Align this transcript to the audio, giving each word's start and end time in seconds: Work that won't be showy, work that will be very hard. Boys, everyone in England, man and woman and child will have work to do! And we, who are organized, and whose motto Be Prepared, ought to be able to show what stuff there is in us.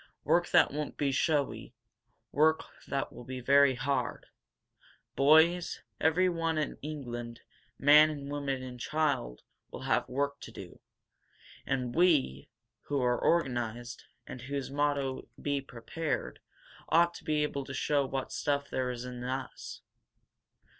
Work 0.23 0.49
that 0.49 0.73
won't 0.73 0.97
be 0.97 1.11
showy, 1.11 1.75
work 2.31 2.63
that 2.87 3.13
will 3.13 3.23
be 3.23 3.39
very 3.39 3.75
hard. 3.75 4.25
Boys, 5.15 5.83
everyone 5.99 6.57
in 6.57 6.79
England, 6.81 7.41
man 7.77 8.09
and 8.09 8.31
woman 8.31 8.63
and 8.63 8.79
child 8.79 9.43
will 9.69 9.81
have 9.83 10.09
work 10.09 10.39
to 10.39 10.51
do! 10.51 10.79
And 11.67 11.93
we, 11.93 12.49
who 12.85 12.99
are 12.99 13.19
organized, 13.21 14.05
and 14.25 14.41
whose 14.41 14.71
motto 14.71 15.27
Be 15.39 15.61
Prepared, 15.61 16.39
ought 16.89 17.13
to 17.13 17.23
be 17.23 17.43
able 17.43 17.63
to 17.65 17.73
show 17.75 18.03
what 18.03 18.31
stuff 18.31 18.71
there 18.71 18.89
is 18.89 19.05
in 19.05 19.23
us. 19.23 19.81